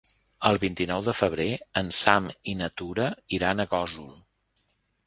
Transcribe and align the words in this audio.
El 0.49 0.55
vint-i-nou 0.63 1.03
de 1.09 1.13
febrer 1.17 1.47
en 1.83 1.93
Sam 1.99 2.33
i 2.55 2.59
na 2.63 2.73
Tura 2.83 3.07
iran 3.41 3.67
a 3.67 3.71
Gósol. 3.77 4.15